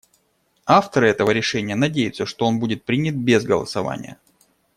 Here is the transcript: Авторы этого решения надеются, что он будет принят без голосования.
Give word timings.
Авторы 0.65 1.09
этого 1.09 1.29
решения 1.29 1.75
надеются, 1.75 2.25
что 2.25 2.47
он 2.47 2.57
будет 2.59 2.85
принят 2.85 3.13
без 3.13 3.43
голосования. 3.45 4.17